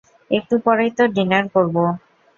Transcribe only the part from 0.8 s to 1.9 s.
তো ডিনার করবো।